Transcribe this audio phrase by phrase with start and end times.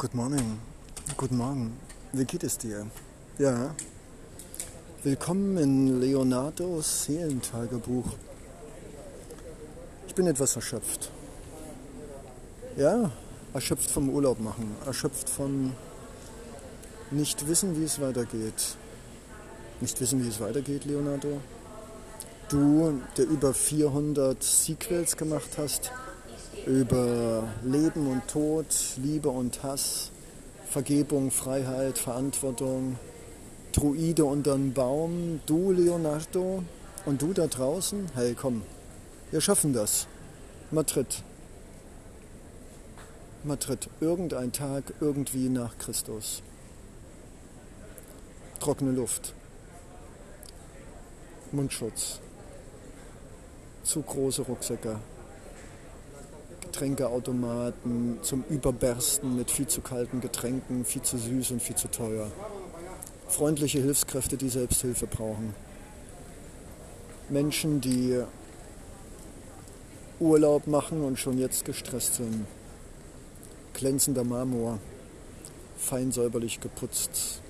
[0.00, 0.58] Good morning.
[1.18, 1.76] Guten Morgen.
[2.14, 2.86] Wie geht es dir?
[3.36, 3.74] Ja.
[5.02, 8.06] Willkommen in Leonardos Seelentagebuch.
[10.08, 11.10] Ich bin etwas erschöpft.
[12.78, 13.12] Ja,
[13.52, 15.74] erschöpft vom Urlaub machen, erschöpft von
[17.10, 18.76] nicht wissen, wie es weitergeht.
[19.82, 21.42] Nicht wissen, wie es weitergeht, Leonardo?
[22.48, 25.92] Du, der über 400 Sequels gemacht hast,
[26.66, 28.66] über Leben und Tod,
[28.96, 30.10] Liebe und Hass,
[30.66, 32.98] Vergebung, Freiheit, Verantwortung,
[33.72, 36.62] Druide unter dem Baum, du Leonardo
[37.06, 38.62] und du da draußen, hey komm,
[39.30, 40.06] wir schaffen das.
[40.70, 41.22] Madrid.
[43.42, 46.42] Madrid, irgendein Tag irgendwie nach Christus.
[48.60, 49.34] Trockene Luft.
[51.50, 52.20] Mundschutz.
[53.82, 54.96] Zu große Rucksäcke.
[56.70, 62.30] Getränkeautomaten zum Überbersten mit viel zu kalten Getränken, viel zu süß und viel zu teuer.
[63.26, 65.52] Freundliche Hilfskräfte, die Selbsthilfe brauchen.
[67.28, 68.22] Menschen, die
[70.20, 72.46] Urlaub machen und schon jetzt gestresst sind.
[73.74, 74.78] Glänzender Marmor,
[75.76, 77.40] fein säuberlich geputzt,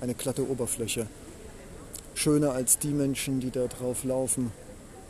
[0.00, 1.06] eine glatte Oberfläche.
[2.14, 4.50] Schöner als die Menschen, die da drauf laufen,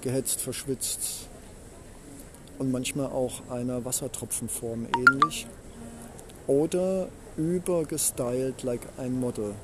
[0.02, 1.28] gehetzt, verschwitzt,
[2.58, 5.46] und manchmal auch einer Wassertropfenform ähnlich.
[6.46, 9.54] Oder übergestylt like ein Model.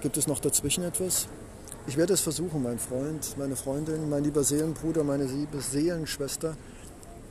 [0.00, 1.28] Gibt es noch dazwischen etwas?
[1.86, 6.56] Ich werde es versuchen, mein Freund, meine Freundin, mein lieber Seelenbruder, meine liebe Seelenschwester.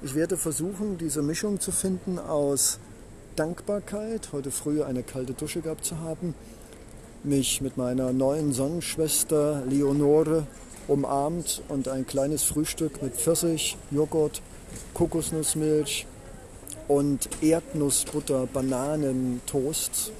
[0.01, 2.79] Ich werde versuchen, diese Mischung zu finden aus
[3.35, 6.33] Dankbarkeit, heute früh eine kalte Dusche gehabt zu haben,
[7.23, 10.47] mich mit meiner neuen Sonnenschwester Leonore
[10.87, 14.41] umarmt und ein kleines Frühstück mit Pfirsich, Joghurt
[14.93, 16.05] Kokosnussmilch
[16.87, 20.11] und Erdnussbutter, Bananentoast.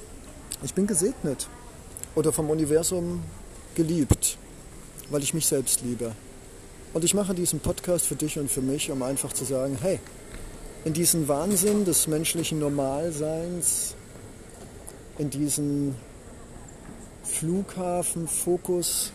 [0.62, 1.48] Ich bin gesegnet
[2.14, 3.22] oder vom Universum
[3.74, 4.36] geliebt,
[5.10, 6.12] weil ich mich selbst liebe.
[6.94, 10.00] Und ich mache diesen Podcast für dich und für mich, um einfach zu sagen, hey,
[10.84, 13.94] in diesen Wahnsinn des menschlichen Normalseins,
[15.18, 15.94] in diesen
[17.24, 19.12] Flughafenfokus,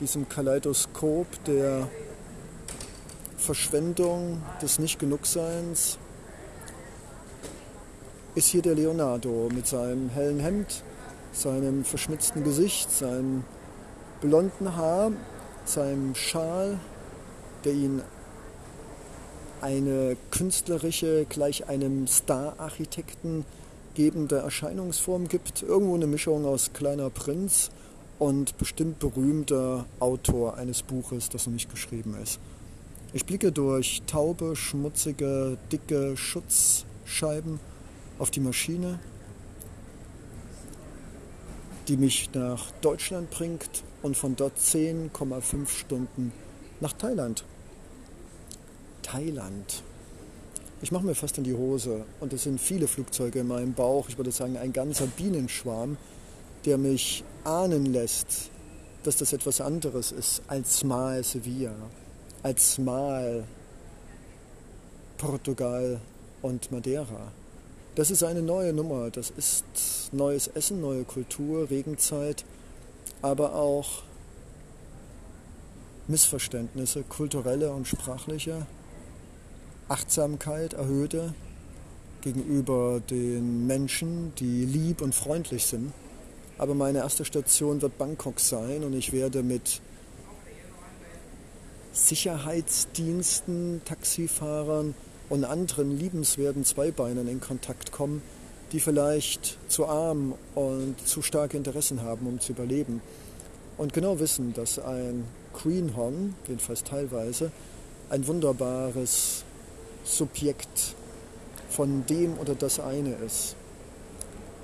[0.00, 1.88] diesem Kaleidoskop der
[3.46, 5.98] Verschwendung, des Nicht-Genugseins,
[8.34, 10.82] ist hier der Leonardo mit seinem hellen Hemd,
[11.32, 13.44] seinem verschmitzten Gesicht, seinem
[14.20, 15.12] blonden Haar,
[15.64, 16.80] seinem Schal,
[17.64, 18.02] der ihn
[19.60, 23.44] eine künstlerische, gleich einem Star-Architekten
[23.94, 25.62] gebende Erscheinungsform gibt.
[25.62, 27.70] Irgendwo eine Mischung aus Kleiner Prinz
[28.18, 32.40] und bestimmt berühmter Autor eines Buches, das noch nicht geschrieben ist.
[33.12, 37.60] Ich blicke durch taube, schmutzige, dicke Schutzscheiben
[38.18, 38.98] auf die Maschine,
[41.86, 46.32] die mich nach Deutschland bringt und von dort 10,5 Stunden
[46.80, 47.44] nach Thailand.
[49.02, 49.82] Thailand.
[50.82, 54.08] Ich mache mir fast in die Hose und es sind viele Flugzeuge in meinem Bauch.
[54.08, 55.96] Ich würde sagen, ein ganzer Bienenschwarm,
[56.64, 58.50] der mich ahnen lässt,
[59.04, 61.72] dass das etwas anderes ist als Mal Sevilla
[62.46, 63.42] als Mal
[65.18, 66.00] Portugal
[66.42, 67.32] und Madeira.
[67.96, 69.10] Das ist eine neue Nummer.
[69.10, 69.64] Das ist
[70.12, 72.44] neues Essen, neue Kultur, Regenzeit,
[73.20, 74.04] aber auch
[76.06, 78.64] Missverständnisse, kulturelle und sprachliche,
[79.88, 81.34] Achtsamkeit, erhöhte
[82.20, 85.92] gegenüber den Menschen, die lieb und freundlich sind.
[86.58, 89.80] Aber meine erste Station wird Bangkok sein und ich werde mit
[91.96, 94.94] Sicherheitsdiensten, Taxifahrern
[95.30, 98.20] und anderen liebenswerten Zweibeinern in Kontakt kommen,
[98.72, 103.00] die vielleicht zu arm und zu starke Interessen haben, um zu überleben.
[103.78, 105.24] Und genau wissen, dass ein
[105.54, 107.50] Greenhorn, jedenfalls teilweise,
[108.10, 109.42] ein wunderbares
[110.04, 110.94] Subjekt
[111.70, 113.56] von dem oder das eine ist.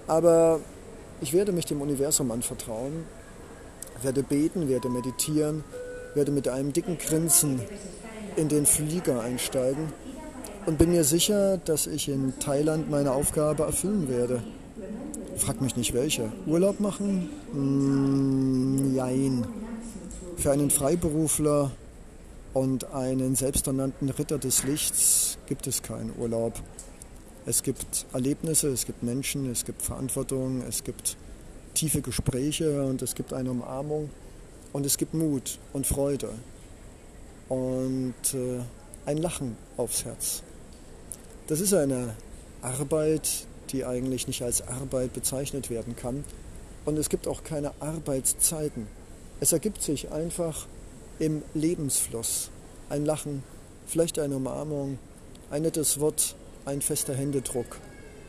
[0.07, 0.61] Aber
[1.23, 3.05] ich werde mich dem Universum anvertrauen,
[4.03, 5.65] werde beten, werde meditieren
[6.15, 7.61] werde mit einem dicken Grinsen
[8.37, 9.93] in den Flieger einsteigen
[10.67, 14.43] und bin mir sicher, dass ich in Thailand meine Aufgabe erfüllen werde.
[15.37, 16.31] Frag mich nicht welche.
[16.47, 17.31] Urlaub machen?
[17.53, 18.93] Mm.
[20.37, 21.71] Für einen Freiberufler
[22.53, 26.55] und einen selbsternannten Ritter des Lichts gibt es keinen Urlaub.
[27.47, 31.17] Es gibt Erlebnisse, es gibt Menschen, es gibt Verantwortung, es gibt
[31.75, 34.11] tiefe Gespräche und es gibt eine Umarmung.
[34.73, 36.31] Und es gibt Mut und Freude
[37.49, 38.61] und äh,
[39.05, 40.43] ein Lachen aufs Herz.
[41.47, 42.15] Das ist eine
[42.63, 46.25] Arbeit, die eigentlich nicht als Arbeit bezeichnet werden kann.
[46.85, 48.87] Und es gibt auch keine Arbeitszeiten.
[49.41, 50.67] Es ergibt sich einfach
[51.19, 52.51] im Lebensfluss
[52.89, 53.43] ein Lachen,
[53.87, 54.99] vielleicht eine Umarmung,
[55.51, 56.35] ein nettes Wort,
[56.65, 57.79] ein fester Händedruck,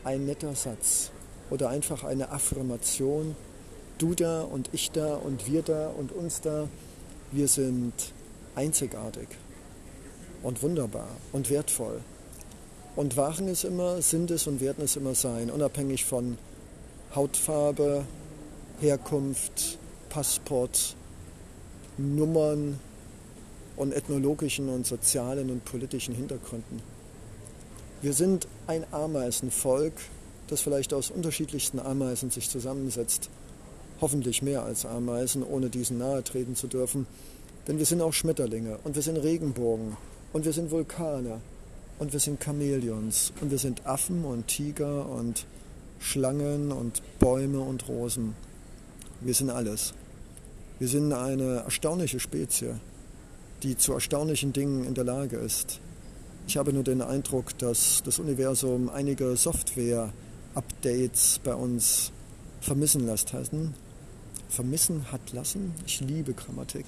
[0.04, 1.10] ein netter Satz
[1.50, 3.36] oder einfach eine Affirmation.
[3.98, 6.68] Du da und ich da und wir da und uns da.
[7.30, 7.92] Wir sind
[8.54, 9.28] einzigartig
[10.42, 12.00] und wunderbar und wertvoll.
[12.96, 16.38] Und waren es immer, sind es und werden es immer sein, unabhängig von
[17.14, 18.04] Hautfarbe,
[18.80, 19.78] Herkunft,
[20.10, 20.94] Passport,
[21.96, 22.78] Nummern
[23.76, 26.82] und ethnologischen und sozialen und politischen Hintergründen.
[28.02, 29.94] Wir sind ein Ameisenvolk,
[30.48, 33.30] das vielleicht aus unterschiedlichsten Ameisen sich zusammensetzt.
[34.00, 37.06] Hoffentlich mehr als Ameisen, ohne diesen nahe treten zu dürfen.
[37.66, 39.96] Denn wir sind auch Schmetterlinge und wir sind Regenbogen
[40.32, 41.40] und wir sind Vulkane
[41.98, 45.46] und wir sind Chamäleons und wir sind Affen und Tiger und
[46.00, 48.34] Schlangen und Bäume und Rosen.
[49.20, 49.94] Wir sind alles.
[50.78, 52.74] Wir sind eine erstaunliche Spezie,
[53.62, 55.80] die zu erstaunlichen Dingen in der Lage ist.
[56.46, 62.12] Ich habe nur den Eindruck, dass das Universum einige Software-Updates bei uns
[62.60, 63.74] vermissen lassen.
[64.48, 65.74] Vermissen hat lassen?
[65.86, 66.86] Ich liebe Grammatik.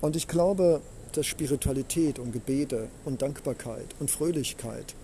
[0.00, 0.80] Und ich glaube,
[1.12, 4.94] dass Spiritualität und Gebete und Dankbarkeit und Fröhlichkeit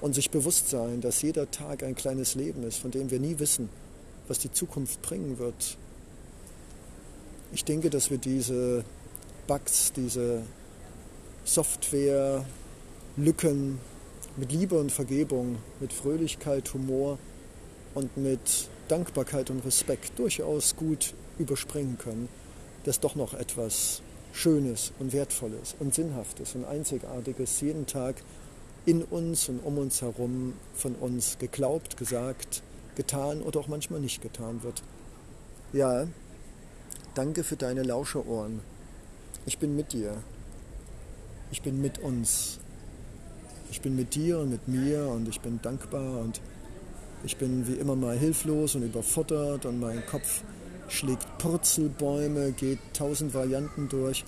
[0.00, 3.38] und sich bewusst sein, dass jeder Tag ein kleines Leben ist, von dem wir nie
[3.38, 3.68] wissen,
[4.28, 5.76] was die Zukunft bringen wird.
[7.52, 8.84] Ich denke, dass wir diese
[9.46, 10.42] Bugs, diese
[11.44, 12.44] Software,
[13.16, 13.78] Lücken
[14.36, 17.18] mit Liebe und Vergebung, mit Fröhlichkeit, Humor
[17.94, 22.28] und mit Dankbarkeit und Respekt durchaus gut überspringen können,
[22.84, 24.02] dass doch noch etwas
[24.32, 28.16] Schönes und Wertvolles und Sinnhaftes und Einzigartiges jeden Tag
[28.86, 32.62] in uns und um uns herum von uns geglaubt, gesagt,
[32.96, 34.82] getan oder auch manchmal nicht getan wird.
[35.72, 36.06] Ja,
[37.14, 38.60] danke für deine Lauscherohren.
[39.46, 40.16] Ich bin mit dir.
[41.50, 42.58] Ich bin mit uns
[43.72, 46.42] ich bin mit dir und mit mir und ich bin dankbar und
[47.24, 50.42] ich bin wie immer mal hilflos und überfordert und mein Kopf
[50.88, 54.24] schlägt Purzelbäume, geht tausend Varianten durch.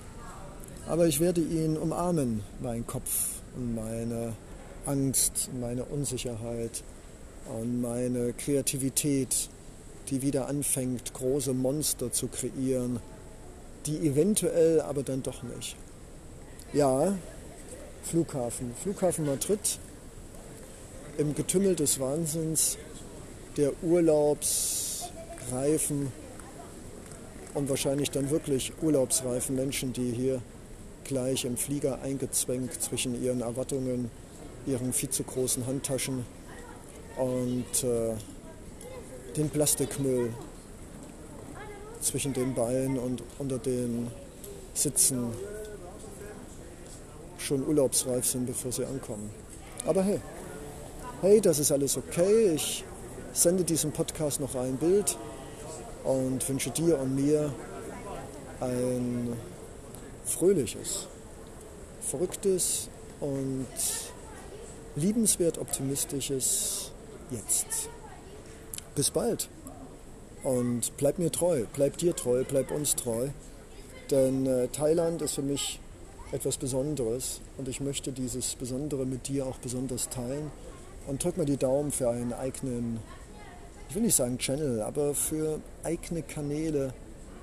[0.87, 4.33] Aber ich werde ihn umarmen, mein Kopf und meine
[4.85, 6.83] Angst, meine Unsicherheit
[7.59, 9.49] und meine Kreativität,
[10.09, 12.99] die wieder anfängt, große Monster zu kreieren,
[13.85, 15.75] die eventuell aber dann doch nicht.
[16.73, 17.13] Ja,
[18.03, 18.73] Flughafen.
[18.81, 19.79] Flughafen Madrid
[21.17, 22.77] im Getümmel des Wahnsinns
[23.57, 26.11] der urlaubsreifen
[27.53, 30.41] und wahrscheinlich dann wirklich urlaubsreifen Menschen, die hier
[31.05, 34.11] gleich im Flieger eingezwängt zwischen ihren Erwartungen,
[34.65, 36.25] ihren viel zu großen Handtaschen
[37.15, 38.15] und äh,
[39.37, 40.33] den Plastikmüll
[42.01, 44.07] zwischen den Beinen und unter den
[44.73, 45.31] Sitzen
[47.37, 49.29] schon urlaubsreif sind, bevor sie ankommen.
[49.85, 50.19] Aber hey,
[51.21, 52.53] hey, das ist alles okay.
[52.53, 52.83] Ich
[53.33, 55.17] sende diesem Podcast noch ein Bild
[56.03, 57.53] und wünsche dir und mir
[58.59, 59.33] ein
[60.25, 61.07] fröhliches,
[62.01, 62.89] verrücktes
[63.19, 63.67] und
[64.95, 66.91] liebenswert optimistisches
[67.31, 67.89] Jetzt.
[68.95, 69.49] Bis bald
[70.43, 73.29] und bleib mir treu, bleib dir treu, bleib uns treu,
[74.11, 75.79] denn äh, Thailand ist für mich
[76.31, 80.51] etwas Besonderes und ich möchte dieses Besondere mit dir auch besonders teilen.
[81.07, 82.99] Und drück mal die Daumen für einen eigenen,
[83.89, 86.93] ich will nicht sagen Channel, aber für eigene Kanäle,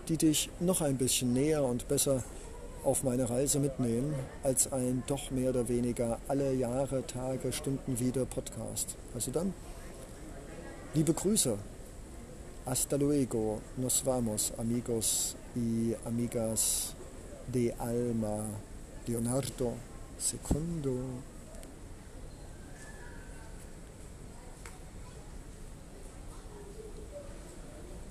[0.08, 2.22] die dich noch ein bisschen näher und besser
[2.84, 8.24] auf meine Reise mitnehmen, als ein doch mehr oder weniger alle Jahre, Tage, Stunden wieder
[8.24, 8.96] Podcast.
[9.14, 9.54] Also dann,
[10.94, 11.56] liebe Grüße.
[12.64, 16.94] Hasta luego, nos vamos, amigos y amigas
[17.52, 18.44] de alma.
[19.06, 19.74] Leonardo
[20.32, 21.31] II